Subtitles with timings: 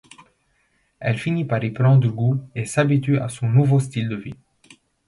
[0.99, 4.33] Elle finit par y prendre goût et s'habitue à son nouveau style de vie.